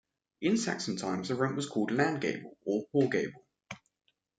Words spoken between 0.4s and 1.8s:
In Saxon times the rent was